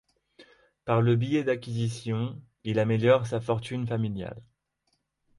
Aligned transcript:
Par 0.83 0.99
le 1.01 1.15
biais 1.15 1.43
d'acquisitions, 1.43 2.41
il 2.63 2.79
améliore 2.79 3.27
sa 3.27 3.39
fortune 3.39 3.85
familiale. 3.85 4.41